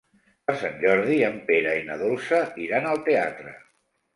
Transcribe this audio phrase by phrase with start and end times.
[0.49, 3.55] Per Sant Jordi en Pere i na Dolça iran al teatre.